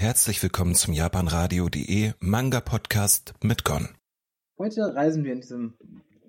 Herzlich 0.00 0.42
willkommen 0.42 0.74
zum 0.74 0.94
japanradio.de 0.94 2.12
Manga 2.20 2.60
Podcast 2.60 3.34
mit 3.42 3.64
Gon. 3.66 3.90
Heute 4.56 4.94
reisen 4.94 5.24
wir 5.24 5.34
in 5.34 5.42
diesem 5.42 5.74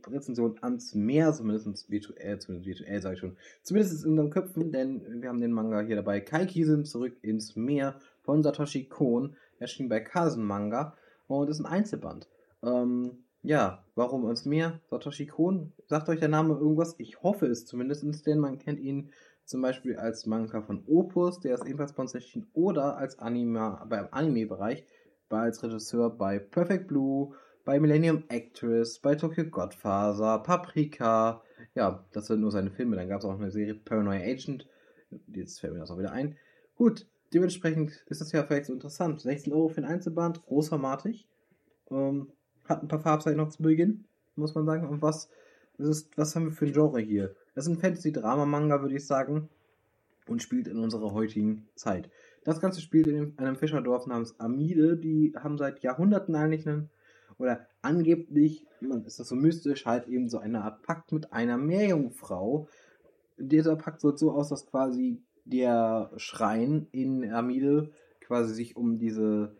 Rezension 0.06 0.58
ans 0.60 0.94
Meer, 0.94 1.32
zumindest 1.32 1.90
virtuell, 1.90 2.38
zumindest 2.40 2.68
virtuell 2.68 3.02
sage 3.02 3.14
ich 3.14 3.22
schon, 3.22 3.38
zumindest 3.64 4.04
in 4.04 4.10
unseren 4.10 4.30
Köpfen, 4.30 4.74
denn 4.74 5.22
wir 5.22 5.30
haben 5.30 5.40
den 5.40 5.54
Manga 5.54 5.80
hier 5.80 5.96
dabei. 5.96 6.20
Kaikisen 6.20 6.84
zurück 6.84 7.16
ins 7.22 7.56
Meer 7.56 7.96
von 8.24 8.44
Satoshi 8.44 8.90
Kon, 8.90 9.38
erschien 9.58 9.88
bei 9.88 10.02
Kasen 10.02 10.44
Manga 10.44 10.98
und 11.28 11.50
ist 11.50 11.62
ein 11.62 11.66
Einzelband. 11.66 12.28
Ähm, 12.62 13.24
ja, 13.42 13.86
warum 13.96 14.30
ins 14.30 14.44
Meer? 14.44 14.82
Satoshi 14.90 15.28
Kon, 15.28 15.72
sagt 15.88 16.10
euch 16.10 16.20
der 16.20 16.28
Name 16.28 16.56
irgendwas? 16.56 16.96
Ich 16.98 17.24
hoffe 17.24 17.46
es 17.46 17.66
zumindest, 17.66 18.28
denn 18.28 18.40
man 18.40 18.60
kennt 18.60 18.82
ihn 18.82 19.12
zum 19.52 19.62
Beispiel 19.62 19.98
als 19.98 20.26
Manga 20.26 20.62
von 20.62 20.84
Opus, 20.88 21.40
der 21.42 21.56
ist 21.56 21.66
ebenfalls 21.66 21.92
von 21.92 22.08
erschienen, 22.08 22.48
oder 22.54 22.98
als 22.98 23.20
Anime, 23.20 23.86
beim 23.88 24.08
Anime-Bereich, 24.10 24.86
als 25.30 25.62
Regisseur 25.62 26.10
bei 26.10 26.40
Perfect 26.40 26.88
Blue, 26.88 27.36
bei 27.66 27.80
Millennium 27.80 28.24
Actress, 28.30 29.00
bei 29.00 29.16
Tokyo 29.16 29.44
Godfather, 29.46 30.40
Paprika, 30.40 31.44
ja, 31.76 32.04
das 32.12 32.28
sind 32.28 32.42
nur 32.42 32.52
seine 32.52 32.72
Filme, 32.72 32.96
dann 32.96 33.10
gab 33.10 33.20
es 33.20 33.26
auch 33.26 33.38
eine 33.38 33.52
Serie 33.52 33.76
Paranoia 33.76 34.22
Agent, 34.22 34.68
jetzt 35.28 35.60
fällt 35.60 35.74
mir 35.74 35.80
das 35.80 35.92
auch 35.92 36.00
wieder 36.00 36.12
ein. 36.14 36.38
Gut, 36.76 37.08
dementsprechend 37.34 37.92
ist 38.08 38.22
das 38.22 38.32
ja 38.32 38.44
vielleicht 38.44 38.66
so 38.66 38.74
interessant. 38.74 39.22
16 39.22 39.54
Euro 39.54 39.68
für 39.68 39.82
ein 39.82 39.86
Einzelband, 39.86 40.44
großformatig, 40.46 41.28
ähm, 41.92 42.32
hat 42.64 42.82
ein 42.82 42.88
paar 42.88 43.02
Farbseiten 43.02 43.38
noch 43.38 43.50
zu 43.50 43.62
Beginn, 43.62 44.06
muss 44.36 44.56
man 44.56 44.66
sagen. 44.66 44.88
Und 44.88 45.02
was, 45.02 45.30
ist, 45.90 46.18
was 46.18 46.36
haben 46.36 46.46
wir 46.46 46.52
für 46.52 46.66
ein 46.66 46.74
Genre 46.74 47.00
hier? 47.00 47.36
Das 47.56 47.66
ist 47.66 47.72
ein 47.72 47.80
Fantasy-Drama-Manga, 47.80 48.82
würde 48.82 48.96
ich 48.96 49.06
sagen, 49.06 49.50
und 50.28 50.42
spielt 50.42 50.68
in 50.68 50.78
unserer 50.78 51.14
heutigen 51.14 51.68
Zeit. 51.76 52.10
Das 52.44 52.60
Ganze 52.60 52.82
spielt 52.82 53.08
in 53.08 53.38
einem 53.38 53.56
Fischerdorf 53.56 54.08
namens 54.08 54.40
Amide. 54.40 54.98
Die 54.98 55.34
haben 55.38 55.58
seit 55.58 55.82
Jahrhunderten 55.82 56.36
eigentlich 56.36 56.68
einen, 56.68 56.90
oder 57.38 57.68
angeblich, 57.82 58.66
ist 59.06 59.20
das 59.20 59.28
so 59.28 59.36
mystisch, 59.36 59.86
halt 59.86 60.08
eben 60.08 60.30
so 60.30 60.40
eine 60.40 60.64
Art 60.64 60.82
Pakt 60.84 61.12
mit 61.12 61.34
einer 61.34 61.58
Meerjungfrau. 61.58 62.68
Dieser 63.38 63.76
Pakt 63.76 64.02
sieht 64.02 64.18
so 64.18 64.32
aus, 64.32 64.50
dass 64.50 64.66
quasi 64.66 65.22
der 65.46 66.12
Schrein 66.18 66.88
in 66.92 67.32
Amide 67.32 67.92
quasi 68.22 68.54
sich 68.54 68.76
um 68.76 68.98
diese, 68.98 69.56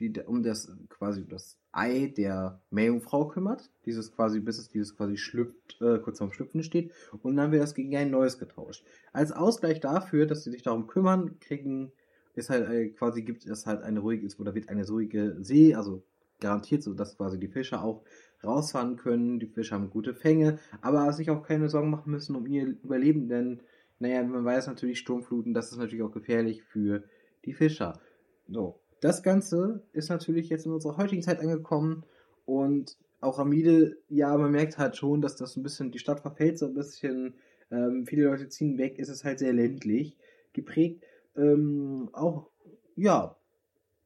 die, 0.00 0.12
um 0.26 0.42
das 0.42 0.72
quasi 0.88 1.26
das 1.26 1.58
Ei 1.76 2.12
der 2.16 2.60
Meerjungfrau 2.70 3.28
kümmert, 3.28 3.70
dieses 3.84 4.12
quasi, 4.12 4.40
bis 4.40 4.58
es 4.58 4.68
dieses 4.68 4.96
quasi 4.96 5.16
schlüpft, 5.16 5.80
äh, 5.82 5.98
kurz 5.98 6.18
vorm 6.18 6.32
Schlüpfen 6.32 6.62
steht, 6.62 6.92
und 7.22 7.36
dann 7.36 7.52
wird 7.52 7.62
das 7.62 7.74
gegen 7.74 7.94
ein 7.96 8.10
neues 8.10 8.38
getauscht. 8.38 8.84
Als 9.12 9.32
Ausgleich 9.32 9.80
dafür, 9.80 10.26
dass 10.26 10.42
sie 10.42 10.50
sich 10.50 10.62
darum 10.62 10.86
kümmern, 10.86 11.38
kriegen, 11.40 11.92
ist 12.34 12.50
halt 12.50 12.68
äh, 12.70 12.88
quasi 12.88 13.22
gibt 13.22 13.46
es 13.46 13.66
halt 13.66 13.82
eine 13.82 14.00
ruhige, 14.00 14.26
oder 14.38 14.54
wird 14.54 14.68
eine 14.70 14.86
ruhige 14.86 15.36
See, 15.40 15.74
also 15.74 16.02
garantiert 16.40 16.82
so, 16.82 16.94
dass 16.94 17.16
quasi 17.16 17.38
die 17.38 17.48
Fischer 17.48 17.82
auch 17.82 18.02
rausfahren 18.42 18.96
können, 18.96 19.38
die 19.38 19.46
Fischer 19.46 19.76
haben 19.76 19.90
gute 19.90 20.14
Fänge, 20.14 20.58
aber 20.80 21.12
sich 21.12 21.30
auch 21.30 21.42
keine 21.42 21.68
Sorgen 21.68 21.90
machen 21.90 22.10
müssen 22.10 22.36
um 22.36 22.46
ihr 22.46 22.66
Überleben, 22.66 23.28
denn, 23.28 23.60
naja, 23.98 24.22
man 24.22 24.44
weiß 24.44 24.66
natürlich, 24.66 24.98
Sturmfluten, 24.98 25.54
das 25.54 25.72
ist 25.72 25.78
natürlich 25.78 26.02
auch 26.02 26.12
gefährlich 26.12 26.62
für 26.62 27.04
die 27.44 27.54
Fischer. 27.54 28.00
So, 28.48 28.80
das 29.00 29.22
Ganze 29.22 29.82
ist 29.92 30.10
natürlich 30.10 30.48
jetzt 30.48 30.66
in 30.66 30.72
unserer 30.72 30.96
heutigen 30.96 31.22
Zeit 31.22 31.40
angekommen 31.40 32.04
und 32.44 32.96
auch 33.20 33.38
Amide, 33.38 33.98
ja, 34.08 34.36
man 34.36 34.52
merkt 34.52 34.78
halt 34.78 34.96
schon, 34.96 35.20
dass 35.20 35.36
das 35.36 35.56
ein 35.56 35.62
bisschen, 35.62 35.90
die 35.90 35.98
Stadt 35.98 36.20
verfällt 36.20 36.58
so 36.58 36.66
ein 36.66 36.74
bisschen, 36.74 37.34
ähm, 37.70 38.06
viele 38.06 38.24
Leute 38.24 38.48
ziehen 38.48 38.78
weg, 38.78 38.98
ist 38.98 39.08
es 39.08 39.24
halt 39.24 39.38
sehr 39.38 39.52
ländlich 39.52 40.16
geprägt. 40.52 41.04
Ähm, 41.36 42.08
auch, 42.12 42.50
ja, 42.94 43.36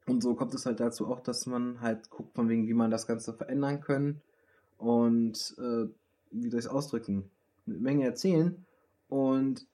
und 0.06 0.22
so 0.22 0.34
kommt 0.34 0.54
es 0.54 0.66
halt 0.66 0.80
dazu 0.80 1.06
auch, 1.08 1.20
dass 1.20 1.46
man 1.46 1.80
halt 1.80 2.10
guckt, 2.10 2.34
von 2.34 2.48
wegen, 2.48 2.66
wie 2.68 2.74
man 2.74 2.90
das 2.90 3.06
Ganze 3.06 3.32
verändern 3.34 3.80
können 3.80 4.22
und, 4.78 5.54
äh, 5.58 5.86
wie 6.32 6.50
soll 6.50 6.60
ich 6.60 6.66
es 6.66 6.68
ausdrücken, 6.68 7.30
eine 7.66 7.78
Menge 7.78 8.04
erzählen 8.04 8.66
und 9.08 9.66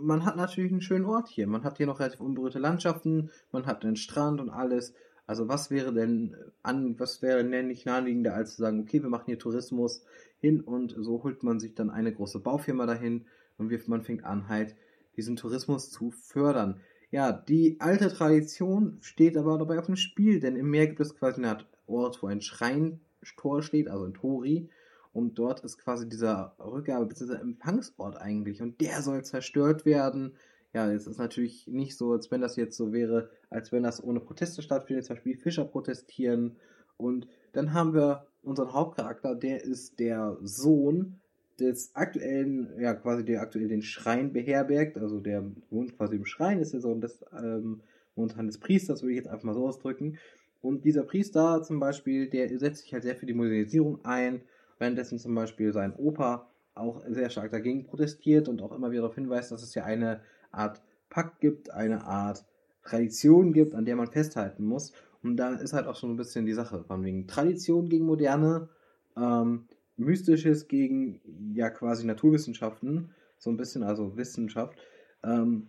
man 0.00 0.24
hat 0.24 0.36
natürlich 0.36 0.72
einen 0.72 0.80
schönen 0.80 1.04
Ort 1.04 1.28
hier. 1.28 1.46
Man 1.46 1.64
hat 1.64 1.78
hier 1.78 1.86
noch 1.86 2.00
relativ 2.00 2.20
unberührte 2.20 2.58
Landschaften, 2.58 3.30
man 3.52 3.66
hat 3.66 3.84
den 3.84 3.96
Strand 3.96 4.40
und 4.40 4.50
alles. 4.50 4.94
Also 5.26 5.48
was 5.48 5.70
wäre 5.70 5.92
denn 5.92 6.36
an, 6.62 6.98
was 6.98 7.22
wäre 7.22 7.44
denn 7.44 7.68
nicht 7.68 7.86
naheliegender, 7.86 8.34
als 8.34 8.56
zu 8.56 8.62
sagen, 8.62 8.80
okay, 8.80 9.02
wir 9.02 9.10
machen 9.10 9.26
hier 9.26 9.38
Tourismus 9.38 10.04
hin 10.40 10.60
und 10.60 10.94
so 10.98 11.22
holt 11.22 11.42
man 11.42 11.60
sich 11.60 11.74
dann 11.74 11.90
eine 11.90 12.12
große 12.12 12.40
Baufirma 12.40 12.86
dahin 12.86 13.26
und 13.58 13.88
man 13.88 14.02
fängt 14.02 14.24
an 14.24 14.48
halt 14.48 14.74
diesen 15.16 15.36
Tourismus 15.36 15.90
zu 15.90 16.10
fördern. 16.10 16.80
Ja, 17.10 17.32
die 17.32 17.76
alte 17.80 18.08
Tradition 18.08 18.98
steht 19.00 19.36
aber 19.36 19.58
dabei 19.58 19.78
auf 19.78 19.86
dem 19.86 19.96
Spiel, 19.96 20.40
denn 20.40 20.56
im 20.56 20.70
Meer 20.70 20.86
gibt 20.86 21.00
es 21.00 21.16
quasi 21.16 21.38
eine 21.38 21.50
Art 21.50 21.66
Ort, 21.86 22.22
wo 22.22 22.28
ein 22.28 22.40
Schreintor 22.40 23.62
steht, 23.62 23.88
also 23.88 24.04
ein 24.04 24.14
Tori, 24.14 24.68
und 25.12 25.38
dort 25.38 25.60
ist 25.60 25.78
quasi 25.78 26.08
dieser 26.08 26.54
Rückgabe- 26.58 27.06
bzw. 27.06 27.34
Empfangsort 27.34 28.16
eigentlich. 28.16 28.62
Und 28.62 28.80
der 28.80 29.02
soll 29.02 29.24
zerstört 29.24 29.84
werden. 29.84 30.34
Ja, 30.72 30.90
es 30.90 31.06
ist 31.06 31.18
natürlich 31.18 31.66
nicht 31.66 31.96
so, 31.96 32.12
als 32.12 32.30
wenn 32.30 32.40
das 32.40 32.56
jetzt 32.56 32.76
so 32.76 32.92
wäre, 32.92 33.30
als 33.48 33.72
wenn 33.72 33.82
das 33.82 34.02
ohne 34.02 34.20
Proteste 34.20 34.62
stattfindet. 34.62 35.04
Zum 35.04 35.16
Beispiel 35.16 35.36
Fischer 35.36 35.64
protestieren. 35.64 36.56
Und 36.96 37.26
dann 37.52 37.72
haben 37.72 37.92
wir 37.94 38.26
unseren 38.42 38.72
Hauptcharakter, 38.72 39.34
der 39.34 39.64
ist 39.64 39.98
der 39.98 40.36
Sohn 40.42 41.20
des 41.58 41.94
aktuellen, 41.94 42.70
ja, 42.80 42.94
quasi 42.94 43.24
der 43.24 43.42
aktuell 43.42 43.68
den 43.68 43.82
Schrein 43.82 44.32
beherbergt. 44.32 44.96
Also 44.96 45.18
der 45.20 45.44
wohnt 45.70 45.96
quasi 45.96 46.16
im 46.16 46.24
Schrein, 46.24 46.60
ist 46.60 46.72
der 46.72 46.80
Sohn 46.80 47.00
des 47.00 47.24
ähm, 47.36 47.82
des 48.16 48.58
Priesters, 48.58 49.02
würde 49.02 49.12
ich 49.12 49.18
jetzt 49.18 49.28
einfach 49.28 49.44
mal 49.44 49.54
so 49.54 49.66
ausdrücken. 49.66 50.18
Und 50.60 50.84
dieser 50.84 51.04
Priester 51.04 51.62
zum 51.62 51.80
Beispiel, 51.80 52.28
der 52.28 52.56
setzt 52.58 52.82
sich 52.82 52.92
halt 52.92 53.02
sehr 53.02 53.16
für 53.16 53.26
die 53.26 53.32
Modernisierung 53.34 54.04
ein 54.04 54.42
währenddessen 54.80 55.18
zum 55.18 55.34
Beispiel 55.34 55.72
sein 55.72 55.94
Opa 55.94 56.48
auch 56.74 57.02
sehr 57.08 57.30
stark 57.30 57.52
dagegen 57.52 57.84
protestiert 57.84 58.48
und 58.48 58.62
auch 58.62 58.72
immer 58.72 58.90
wieder 58.90 59.02
darauf 59.02 59.14
hinweist, 59.14 59.52
dass 59.52 59.62
es 59.62 59.74
ja 59.74 59.84
eine 59.84 60.20
Art 60.50 60.82
Pakt 61.10 61.40
gibt, 61.40 61.70
eine 61.70 62.04
Art 62.04 62.44
Tradition 62.82 63.52
gibt, 63.52 63.74
an 63.74 63.84
der 63.84 63.96
man 63.96 64.10
festhalten 64.10 64.64
muss. 64.64 64.92
Und 65.22 65.36
da 65.36 65.54
ist 65.54 65.74
halt 65.74 65.86
auch 65.86 65.96
schon 65.96 66.10
ein 66.10 66.16
bisschen 66.16 66.46
die 66.46 66.54
Sache 66.54 66.82
von 66.84 67.04
wegen 67.04 67.26
Tradition 67.26 67.88
gegen 67.88 68.06
Moderne, 68.06 68.68
ähm, 69.16 69.68
Mystisches 69.96 70.66
gegen 70.66 71.20
ja 71.54 71.68
quasi 71.68 72.06
Naturwissenschaften, 72.06 73.10
so 73.38 73.50
ein 73.50 73.58
bisschen, 73.58 73.82
also 73.82 74.16
Wissenschaft, 74.16 74.78
ähm, 75.22 75.68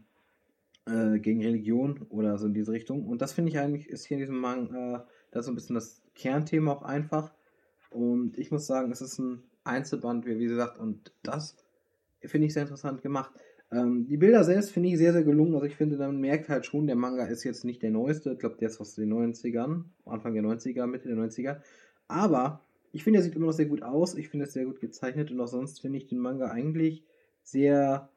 äh, 0.85 1.19
gegen 1.19 1.41
Religion 1.41 2.05
oder 2.09 2.37
so 2.37 2.47
in 2.47 2.53
diese 2.53 2.71
Richtung. 2.71 3.05
Und 3.05 3.21
das 3.21 3.33
finde 3.33 3.51
ich 3.51 3.59
eigentlich 3.59 3.89
ist 3.89 4.05
hier 4.05 4.15
in 4.15 4.21
diesem 4.21 4.37
Manga 4.37 4.95
äh, 4.95 5.11
das 5.31 5.45
so 5.45 5.51
ein 5.51 5.55
bisschen 5.55 5.75
das 5.75 6.01
Kernthema 6.15 6.71
auch 6.71 6.83
einfach. 6.83 7.33
Und 7.91 8.37
ich 8.37 8.51
muss 8.51 8.65
sagen, 8.65 8.91
es 8.91 9.01
ist 9.01 9.19
ein 9.19 9.43
Einzelband, 9.63 10.25
wie 10.25 10.45
gesagt, 10.45 10.79
und 10.79 11.13
das 11.23 11.57
finde 12.21 12.47
ich 12.47 12.53
sehr 12.53 12.63
interessant 12.63 13.01
gemacht. 13.01 13.31
Ähm, 13.69 14.07
die 14.07 14.17
Bilder 14.17 14.43
selbst 14.43 14.71
finde 14.71 14.89
ich 14.89 14.97
sehr, 14.97 15.11
sehr 15.11 15.23
gelungen. 15.23 15.53
Also 15.53 15.65
ich 15.65 15.75
finde, 15.75 15.97
man 15.97 16.19
merkt 16.19 16.49
halt 16.49 16.65
schon, 16.65 16.87
der 16.87 16.95
Manga 16.95 17.25
ist 17.25 17.43
jetzt 17.43 17.65
nicht 17.65 17.83
der 17.83 17.91
neueste. 17.91 18.31
Ich 18.31 18.39
glaube, 18.39 18.55
der 18.57 18.69
ist 18.69 18.79
aus 18.79 18.95
den 18.95 19.13
90ern, 19.13 19.83
Anfang 20.05 20.33
der 20.33 20.43
90er, 20.43 20.87
Mitte 20.87 21.09
der 21.09 21.17
90er. 21.17 21.57
Aber 22.07 22.61
ich 22.93 23.03
finde, 23.03 23.19
er 23.19 23.23
sieht 23.23 23.35
immer 23.35 23.47
noch 23.47 23.53
sehr 23.53 23.65
gut 23.65 23.83
aus. 23.83 24.15
Ich 24.15 24.29
finde 24.29 24.45
es 24.45 24.53
sehr 24.53 24.65
gut 24.65 24.79
gezeichnet 24.79 25.29
und 25.29 25.39
auch 25.41 25.47
sonst 25.47 25.81
finde 25.81 25.97
ich 25.97 26.07
den 26.07 26.19
Manga 26.19 26.47
eigentlich 26.47 27.03
sehr 27.43 28.09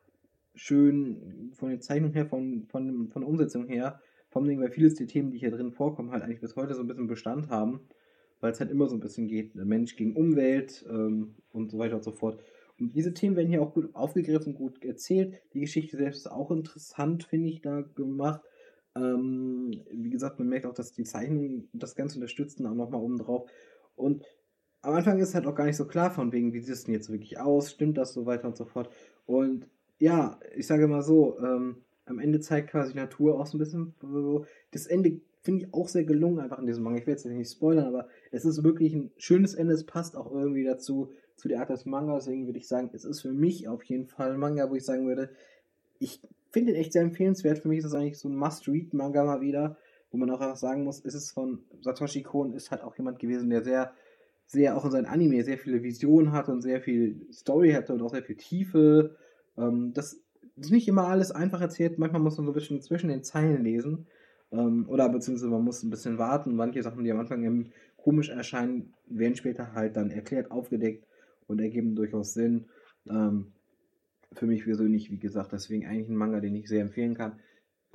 schön 0.54 1.50
von 1.54 1.70
der 1.70 1.80
Zeichnung 1.80 2.12
her, 2.12 2.26
von, 2.26 2.66
von, 2.68 3.08
von 3.08 3.22
der 3.22 3.28
Umsetzung 3.28 3.66
her. 3.66 4.00
Vor 4.30 4.42
allem, 4.42 4.60
weil 4.60 4.70
vieles 4.70 4.94
der 4.94 5.08
Themen, 5.08 5.32
die 5.32 5.38
hier 5.38 5.50
drin 5.50 5.72
vorkommen, 5.72 6.12
halt 6.12 6.22
eigentlich 6.22 6.40
bis 6.40 6.54
heute 6.54 6.74
so 6.74 6.82
ein 6.82 6.86
bisschen 6.86 7.08
Bestand 7.08 7.48
haben 7.48 7.80
weil 8.44 8.52
es 8.52 8.60
halt 8.60 8.70
immer 8.70 8.86
so 8.88 8.94
ein 8.94 9.00
bisschen 9.00 9.26
geht, 9.26 9.54
Mensch 9.54 9.96
gegen 9.96 10.14
Umwelt 10.14 10.84
ähm, 10.90 11.34
und 11.50 11.70
so 11.70 11.78
weiter 11.78 11.96
und 11.96 12.04
so 12.04 12.12
fort. 12.12 12.38
Und 12.78 12.94
diese 12.94 13.14
Themen 13.14 13.36
werden 13.36 13.48
hier 13.48 13.62
auch 13.62 13.72
gut 13.72 13.94
aufgegriffen, 13.94 14.54
gut 14.54 14.84
erzählt. 14.84 15.40
Die 15.54 15.60
Geschichte 15.60 15.96
selbst 15.96 16.18
ist 16.18 16.30
auch 16.30 16.50
interessant, 16.50 17.24
finde 17.24 17.48
ich, 17.48 17.62
da 17.62 17.80
gemacht. 17.80 18.42
Ähm, 18.96 19.70
wie 19.90 20.10
gesagt, 20.10 20.38
man 20.38 20.50
merkt 20.50 20.66
auch, 20.66 20.74
dass 20.74 20.92
die 20.92 21.04
Zeichnungen 21.04 21.70
das 21.72 21.94
Ganze 21.96 22.16
unterstützen, 22.16 22.66
auch 22.66 22.74
nochmal 22.74 23.00
oben 23.00 23.16
drauf. 23.16 23.50
Und 23.96 24.22
am 24.82 24.92
Anfang 24.92 25.18
ist 25.20 25.34
halt 25.34 25.46
auch 25.46 25.54
gar 25.54 25.64
nicht 25.64 25.78
so 25.78 25.86
klar 25.86 26.10
von 26.10 26.30
wegen, 26.30 26.52
wie 26.52 26.60
sieht 26.60 26.74
es 26.74 26.84
denn 26.84 26.92
jetzt 26.92 27.10
wirklich 27.10 27.40
aus, 27.40 27.70
stimmt 27.70 27.96
das 27.96 28.12
so 28.12 28.26
weiter 28.26 28.46
und 28.46 28.58
so 28.58 28.66
fort. 28.66 28.90
Und 29.24 29.68
ja, 29.98 30.38
ich 30.54 30.66
sage 30.66 30.86
mal 30.86 31.00
so, 31.00 31.38
ähm, 31.38 31.76
am 32.04 32.18
Ende 32.18 32.40
zeigt 32.40 32.72
quasi 32.72 32.92
Natur 32.92 33.40
auch 33.40 33.46
so 33.46 33.56
ein 33.56 33.60
bisschen, 33.60 33.94
das 34.70 34.86
Ende 34.86 35.22
finde 35.44 35.64
ich 35.64 35.74
auch 35.74 35.88
sehr 35.88 36.04
gelungen, 36.04 36.40
einfach 36.40 36.58
in 36.58 36.66
diesem 36.66 36.82
Manga. 36.82 36.98
Ich 36.98 37.06
will 37.06 37.12
jetzt 37.12 37.26
nicht 37.26 37.52
spoilern, 37.52 37.84
aber 37.84 38.08
es 38.32 38.46
ist 38.46 38.64
wirklich 38.64 38.94
ein 38.94 39.10
schönes 39.18 39.54
Ende. 39.54 39.74
Es 39.74 39.84
passt 39.84 40.16
auch 40.16 40.32
irgendwie 40.32 40.64
dazu, 40.64 41.12
zu 41.36 41.48
der 41.48 41.60
Art 41.60 41.68
des 41.68 41.84
Manga. 41.84 42.14
Deswegen 42.14 42.46
würde 42.46 42.58
ich 42.58 42.66
sagen, 42.66 42.90
es 42.94 43.04
ist 43.04 43.20
für 43.20 43.32
mich 43.32 43.68
auf 43.68 43.82
jeden 43.84 44.06
Fall 44.06 44.32
ein 44.32 44.40
Manga, 44.40 44.70
wo 44.70 44.74
ich 44.74 44.84
sagen 44.84 45.06
würde, 45.06 45.28
ich 45.98 46.22
finde 46.50 46.72
ihn 46.72 46.78
echt 46.78 46.94
sehr 46.94 47.02
empfehlenswert. 47.02 47.58
Für 47.58 47.68
mich 47.68 47.78
ist 47.78 47.84
das 47.84 47.94
eigentlich 47.94 48.18
so 48.18 48.28
ein 48.28 48.36
Must-Read-Manga 48.36 49.22
mal 49.22 49.42
wieder, 49.42 49.76
wo 50.10 50.16
man 50.16 50.30
auch 50.30 50.40
einfach 50.40 50.56
sagen 50.56 50.82
muss, 50.82 51.00
ist 51.00 51.14
es 51.14 51.30
von 51.30 51.62
Satoshi 51.82 52.22
Kon, 52.22 52.54
ist 52.54 52.70
halt 52.70 52.82
auch 52.82 52.96
jemand 52.96 53.18
gewesen, 53.18 53.50
der 53.50 53.62
sehr, 53.62 53.92
sehr 54.46 54.76
auch 54.78 54.86
in 54.86 54.92
seinem 54.92 55.06
Anime 55.06 55.44
sehr 55.44 55.58
viele 55.58 55.82
Visionen 55.82 56.32
hatte 56.32 56.52
und 56.52 56.62
sehr 56.62 56.80
viel 56.80 57.26
Story 57.32 57.72
hatte 57.72 57.92
und 57.92 58.00
auch 58.00 58.12
sehr 58.12 58.22
viel 58.22 58.36
Tiefe. 58.36 59.16
Ähm, 59.58 59.92
das 59.92 60.22
ist 60.56 60.70
nicht 60.70 60.88
immer 60.88 61.08
alles 61.08 61.32
einfach 61.32 61.60
erzählt. 61.60 61.98
Manchmal 61.98 62.22
muss 62.22 62.38
man 62.38 62.46
so 62.46 62.52
ein 62.52 62.54
bisschen 62.54 62.80
zwischen 62.80 63.08
den 63.08 63.24
Zeilen 63.24 63.62
lesen. 63.62 64.06
Ähm, 64.54 64.88
oder 64.88 65.08
beziehungsweise 65.08 65.50
man 65.50 65.64
muss 65.64 65.82
ein 65.82 65.90
bisschen 65.90 66.18
warten. 66.18 66.54
Manche 66.54 66.82
Sachen, 66.82 67.04
die 67.04 67.10
am 67.10 67.18
Anfang 67.18 67.72
komisch 67.96 68.28
erscheinen, 68.28 68.94
werden 69.06 69.34
später 69.34 69.72
halt 69.72 69.96
dann 69.96 70.10
erklärt, 70.10 70.50
aufgedeckt 70.50 71.06
und 71.46 71.60
ergeben 71.60 71.96
durchaus 71.96 72.34
Sinn. 72.34 72.66
Ähm, 73.08 73.52
für 74.32 74.46
mich 74.46 74.64
persönlich, 74.64 75.10
wie 75.10 75.18
gesagt, 75.18 75.52
deswegen 75.52 75.86
eigentlich 75.86 76.08
ein 76.08 76.16
Manga, 76.16 76.40
den 76.40 76.54
ich 76.54 76.68
sehr 76.68 76.82
empfehlen 76.82 77.14
kann. 77.14 77.40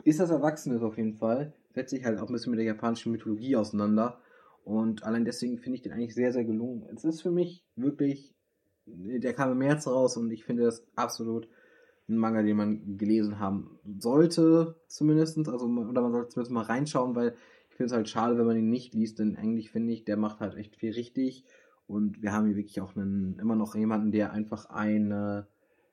Ist 0.04 0.20
das 0.20 0.30
Erwachsenes 0.30 0.82
auf 0.82 0.98
jeden 0.98 1.16
Fall. 1.16 1.54
Setzt 1.74 1.92
sich 1.92 2.04
halt 2.06 2.20
auch 2.20 2.28
ein 2.28 2.34
bisschen 2.34 2.52
mit 2.52 2.60
der 2.60 2.66
japanischen 2.66 3.12
Mythologie 3.12 3.56
auseinander. 3.56 4.20
Und 4.64 5.04
allein 5.04 5.26
deswegen 5.26 5.58
finde 5.58 5.78
ich 5.78 5.82
den 5.82 5.94
eigentlich 5.94 6.16
sehr, 6.16 6.32
sehr 6.32 6.46
gelungen. 6.46 6.88
Es 6.94 7.04
ist 7.04 7.22
für 7.22 7.32
mich 7.32 7.66
wirklich, 7.76 8.34
der 8.86 9.34
kam 9.34 9.52
im 9.52 9.58
März 9.58 9.88
raus 9.88 10.18
und 10.18 10.32
ich 10.32 10.46
finde 10.46 10.64
das 10.64 10.86
absolut 10.96 11.50
ein 12.10 12.18
Manga, 12.18 12.42
den 12.42 12.58
man 12.58 12.98
gelesen 12.98 13.40
haben 13.40 13.80
sollte, 14.00 14.76
zumindest. 14.88 15.38
Also, 15.38 15.66
oder 15.66 16.02
man 16.02 16.12
sollte 16.12 16.30
zumindest 16.30 16.52
mal 16.52 16.64
reinschauen, 16.64 17.16
weil 17.16 17.36
ich 17.70 17.76
finde 17.76 17.86
es 17.86 17.94
halt 17.94 18.10
schade, 18.10 18.38
wenn 18.38 18.46
man 18.46 18.58
ihn 18.58 18.70
nicht 18.70 18.94
liest, 18.94 19.20
denn 19.20 19.38
eigentlich 19.38 19.72
finde 19.72 19.94
ich, 19.94 20.04
der 20.06 20.18
macht 20.18 20.40
halt 20.40 20.56
echt 20.56 20.76
viel 20.76 20.92
richtig. 20.92 21.46
Und 21.88 22.22
wir 22.22 22.34
haben 22.34 22.46
hier 22.46 22.56
wirklich 22.56 22.82
auch 22.82 22.96
einen, 22.96 23.40
immer 23.40 23.56
noch 23.56 23.76
jemanden, 23.76 24.12
der 24.12 24.32
einfach 24.32 24.70
eine, 24.70 25.48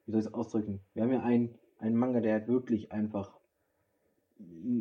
wie 0.04 0.12
soll 0.12 0.20
ich 0.20 0.26
es 0.26 0.34
ausdrücken? 0.34 0.80
Wir 0.94 1.04
haben 1.04 1.12
ja 1.12 1.22
einen, 1.22 1.54
einen 1.78 1.96
Manga, 1.96 2.20
der 2.20 2.34
halt 2.34 2.48
wirklich 2.48 2.92
einfach 2.92 3.38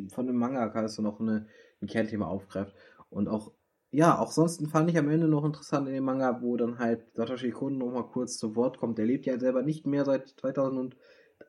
von 0.09 0.27
einem 0.27 0.37
Manga 0.37 0.67
kannst 0.69 0.97
du 0.97 1.01
noch 1.01 1.19
eine, 1.19 1.47
ein 1.81 1.87
Kernthema 1.87 2.27
aufgreift. 2.27 2.75
Und 3.09 3.27
auch, 3.27 3.51
ja, 3.91 4.19
auch 4.19 4.31
sonst 4.31 4.65
fand 4.67 4.89
ich 4.89 4.97
am 4.97 5.09
Ende 5.09 5.27
noch 5.27 5.45
interessant 5.45 5.87
in 5.87 5.93
dem 5.93 6.03
Manga, 6.03 6.41
wo 6.41 6.57
dann 6.57 6.79
halt 6.79 7.05
Satoshi 7.13 7.51
Kon 7.51 7.77
noch 7.77 7.91
mal 7.91 8.03
kurz 8.03 8.37
zu 8.37 8.55
Wort 8.55 8.77
kommt. 8.77 8.97
Der 8.97 9.05
lebt 9.05 9.25
ja 9.25 9.39
selber 9.39 9.61
nicht 9.61 9.87
mehr 9.87 10.05
seit 10.05 10.35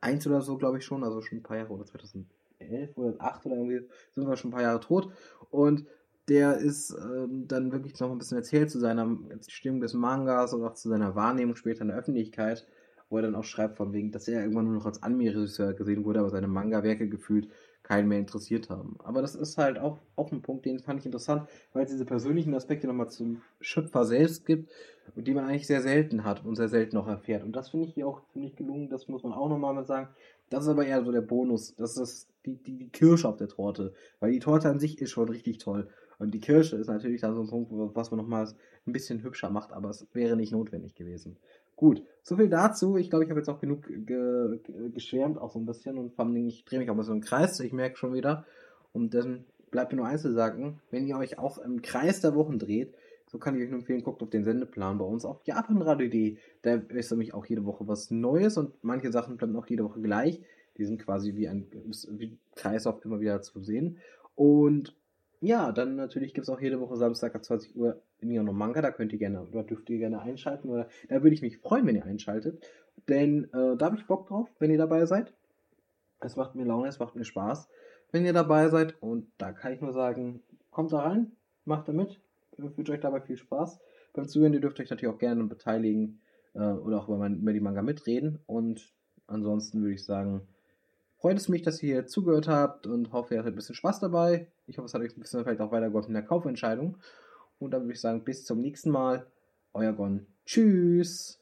2001 0.01 0.27
oder 0.27 0.41
so, 0.43 0.57
glaube 0.57 0.79
ich 0.79 0.85
schon, 0.85 1.05
also 1.05 1.21
schon 1.23 1.39
ein 1.39 1.43
paar 1.43 1.57
Jahre, 1.57 1.73
oder 1.73 1.85
2011 1.85 2.97
oder 2.97 3.17
2008 3.19 3.47
oder 3.47 3.57
irgendwie, 3.57 3.89
sind 4.13 4.29
wir 4.29 4.37
schon 4.37 4.51
ein 4.51 4.55
paar 4.55 4.63
Jahre 4.63 4.81
tot. 4.81 5.11
Und 5.51 5.87
der 6.29 6.57
ist 6.57 6.91
ähm, 6.91 7.47
dann 7.47 7.73
wirklich 7.73 7.99
noch 8.01 8.11
ein 8.11 8.19
bisschen 8.19 8.39
erzählt 8.39 8.71
zu 8.71 8.81
seiner 8.81 9.17
Stimmung 9.47 9.81
des 9.81 9.95
Mangas 9.95 10.53
und 10.53 10.65
auch 10.65 10.75
zu 10.75 10.89
seiner 10.89 11.15
Wahrnehmung 11.15 11.57
später 11.57 11.83
in 11.83 11.89
der 11.89 11.99
Öffentlichkeit, 11.99 12.67
wo 13.09 13.17
er 13.17 13.23
dann 13.23 13.35
auch 13.35 13.45
schreibt 13.45 13.77
von 13.77 13.93
wegen, 13.93 14.11
dass 14.11 14.29
er 14.29 14.41
irgendwann 14.41 14.65
nur 14.65 14.75
noch 14.75 14.87
als 14.87 15.03
Anime-Regisseur 15.03 15.75
gesehen 15.75 16.05
wurde, 16.05 16.21
aber 16.21 16.31
seine 16.31 16.49
Manga-Werke 16.49 17.09
gefühlt 17.09 17.49
keinen 17.87 18.09
mehr 18.09 18.19
interessiert 18.19 18.69
haben. 18.69 18.97
Aber 19.05 19.23
das 19.23 19.37
ist 19.37 19.59
halt 19.59 19.79
auch, 19.79 19.99
auch 20.17 20.33
ein 20.33 20.43
Punkt, 20.43 20.67
den 20.67 20.81
fand 20.81 20.99
ich 20.99 21.07
interessant, 21.07 21.49
weil 21.73 21.85
es 21.85 21.93
diese 21.93 22.05
persönlichen 22.05 22.53
Aspekte 22.53 22.89
nochmal 22.89 23.11
zum 23.11 23.43
Schöpfer 23.61 24.05
selbst 24.05 24.45
gibt, 24.45 24.73
die 25.15 25.33
man 25.33 25.45
eigentlich 25.45 25.69
sehr 25.69 25.83
selten 25.83 26.25
hat 26.25 26.45
und 26.45 26.57
sehr 26.57 26.69
selten 26.69 26.97
auch 26.97 27.07
erfährt. 27.07 27.45
Und 27.45 27.55
das 27.55 27.71
finde 27.71 27.87
ich 27.87 27.95
hier 27.95 28.09
auch 28.09 28.23
ziemlich 28.33 28.57
gelungen, 28.57 28.89
das 28.89 29.07
muss 29.07 29.23
man 29.23 29.33
auch 29.33 29.49
nochmal 29.49 29.73
mal 29.73 29.87
sagen. 29.87 30.09
Das 30.51 30.65
ist 30.65 30.69
aber 30.69 30.85
eher 30.85 31.05
so 31.05 31.13
der 31.13 31.21
Bonus, 31.21 31.77
das 31.77 31.97
ist 31.97 32.29
die, 32.45 32.57
die, 32.57 32.77
die 32.77 32.89
Kirsche 32.89 33.29
auf 33.29 33.37
der 33.37 33.49
Torte, 33.49 33.95
weil 34.19 34.33
die 34.33 34.41
Torte 34.41 34.69
an 34.69 34.81
sich 34.81 35.01
ist 35.01 35.11
schon 35.11 35.29
richtig 35.29 35.59
toll. 35.59 35.89
Und 36.19 36.33
die 36.33 36.41
Kirsche 36.41 36.77
ist 36.77 36.89
natürlich 36.89 37.21
dann 37.21 37.35
so 37.35 37.43
ein 37.43 37.49
Punkt, 37.49 37.71
was 37.95 38.11
man 38.11 38.19
nochmal 38.19 38.49
ein 38.87 38.93
bisschen 38.93 39.23
hübscher 39.23 39.51
macht, 39.51 39.73
aber 39.73 39.91
es 39.91 40.07
wäre 40.13 40.37
nicht 40.37 40.53
notwendig 40.53 40.95
gewesen. 40.95 41.37
Gut, 41.77 42.03
so 42.23 42.37
viel 42.37 42.49
dazu. 42.49 42.97
Ich 42.97 43.11
glaube, 43.11 43.25
ich 43.25 43.31
habe 43.31 43.41
jetzt 43.41 43.49
auch 43.49 43.61
genug 43.61 43.87
ge 43.87 44.59
geschwärmt, 44.95 45.39
auch 45.39 45.51
so 45.51 45.59
ein 45.59 45.67
bisschen. 45.67 45.99
Und 45.99 46.15
vor 46.15 46.25
allem, 46.25 46.37
ich 46.37 46.65
drehe 46.65 46.79
mich 46.79 46.89
auch 46.89 46.95
ein 46.95 46.99
bisschen 46.99 47.17
im 47.17 47.21
Kreis. 47.21 47.61
Ich 47.61 47.73
merke 47.73 47.97
schon 47.99 48.15
wieder. 48.15 48.47
Und 48.93 49.13
dann 49.15 49.45
bleibt 49.71 49.93
mir 49.93 49.99
nur 49.99 50.07
eins 50.07 50.23
zu 50.23 50.33
sagen. 50.33 50.81
Wenn 50.91 51.07
ihr 51.07 51.19
euch 51.19 51.39
auch 51.39 51.59
im 51.59 51.83
Kreis 51.83 52.21
der 52.23 52.35
Wochen 52.35 52.59
dreht, 52.59 52.95
so 53.27 53.39
kann 53.39 53.57
ich 53.57 53.63
euch 53.63 53.71
nur 53.71 53.81
empfehlen, 53.81 54.03
guckt 54.03 54.23
auf 54.23 54.31
den 54.31 54.45
Sendeplan 54.45 54.99
bei 54.99 55.05
uns 55.05 55.25
auf 55.25 55.45
japanradio.de. 55.45 56.39
Da 56.63 56.75
ist 56.75 57.11
nämlich 57.11 57.35
auch 57.35 57.45
jede 57.45 57.67
Woche 57.67 57.87
was 57.87 58.11
Neues 58.11 58.57
und 58.57 58.73
manche 58.83 59.13
Sachen 59.13 59.37
bleiben 59.37 59.57
auch 59.57 59.67
jede 59.67 59.85
Woche 59.85 60.01
gleich. 60.01 60.41
Die 60.79 60.85
sind 60.85 61.03
quasi 61.03 61.35
wie 61.35 61.49
ein 61.49 61.67
wie 62.11 62.39
Kreislauf 62.55 63.05
immer 63.05 63.21
wieder 63.21 63.43
zu 63.43 63.61
sehen. 63.61 63.99
Und 64.35 64.95
ja, 65.41 65.73
dann 65.73 65.97
natürlich 65.97 66.35
gibt 66.35 66.49
es 66.49 66.51
auch 66.51 66.61
jede 66.61 66.81
Woche 66.81 66.97
Samstag 66.97 67.35
ab 67.35 67.45
20 67.45 67.77
Uhr 67.77 68.01
Neon 68.21 68.47
Manga. 68.57 68.83
Da 68.83 68.91
könnt 68.91 69.13
ihr 69.13 69.19
gerne, 69.19 69.43
oder 69.43 69.63
dürft 69.63 69.91
ihr 69.91 69.99
gerne 69.99 70.21
einschalten. 70.21 70.69
Oder 70.69 70.89
da 71.09 71.23
würde 71.23 71.35
ich 71.35 71.43
mich 71.43 71.59
freuen, 71.59 71.87
wenn 71.87 71.97
ihr 71.97 72.05
einschaltet. 72.05 72.65
Denn 73.09 73.45
äh, 73.53 73.77
da 73.77 73.87
habe 73.87 73.97
ich 73.97 74.07
Bock 74.07 74.27
drauf, 74.27 74.49
wenn 74.59 74.71
ihr 74.71 74.79
dabei 74.79 75.07
seid. 75.07 75.33
Es 76.21 76.37
macht 76.37 76.55
mir 76.55 76.65
Laune, 76.65 76.89
es 76.89 76.99
macht 76.99 77.15
mir 77.15 77.25
Spaß, 77.25 77.69
wenn 78.11 78.25
ihr 78.25 78.33
dabei 78.33 78.69
seid. 78.69 79.01
Und 79.03 79.31
da 79.39 79.53
kann 79.53 79.73
ich 79.73 79.81
nur 79.81 79.93
sagen, 79.93 80.43
kommt 80.71 80.93
da 80.93 81.01
rein, 81.01 81.33
macht 81.65 81.89
da 81.89 81.93
mit. 81.93 82.21
Wünsche 82.57 82.93
euch 82.93 83.01
dabei 83.01 83.21
viel 83.21 83.37
Spaß. 83.37 83.79
Beim 84.15 84.27
Zuhören, 84.27 84.55
ihr 84.55 84.61
dürft 84.61 84.81
euch 84.81 84.89
natürlich 84.89 85.15
auch 85.15 85.19
gerne 85.19 85.45
beteiligen 85.45 86.21
äh, 86.55 86.61
oder 86.61 86.99
auch 86.99 87.09
über, 87.09 87.19
mein, 87.19 87.41
über 87.41 87.53
die 87.53 87.61
Manga 87.61 87.83
mitreden. 87.83 88.39
Und 88.47 88.95
ansonsten 89.27 89.83
würde 89.83 89.95
ich 89.95 90.05
sagen, 90.05 90.49
freut 91.19 91.37
es 91.37 91.49
mich, 91.49 91.63
dass 91.63 91.83
ihr 91.83 91.95
hier 91.95 92.07
zugehört 92.07 92.49
habt 92.49 92.87
und 92.87 93.13
hoffe, 93.13 93.35
ihr 93.35 93.41
hattet 93.41 93.53
ein 93.53 93.57
bisschen 93.57 93.75
Spaß 93.75 94.01
dabei. 94.01 94.49
Ich 94.67 94.79
hoffe, 94.79 94.87
es 94.87 94.95
hat 94.95 95.03
euch 95.03 95.17
ein 95.17 95.21
bisschen 95.21 95.45
vielleicht 95.45 95.61
auch 95.61 95.71
weitergeholfen 95.71 96.11
in 96.11 96.15
der 96.15 96.25
Kaufentscheidung. 96.25 96.97
Und 97.59 97.71
dann 97.73 97.83
würde 97.83 97.95
ich 97.95 98.01
sagen, 98.01 98.25
bis 98.25 98.45
zum 98.45 98.61
nächsten 98.61 98.91
Mal. 98.91 99.27
Euer 99.73 99.93
Gon. 99.93 100.27
Tschüss. 100.45 101.39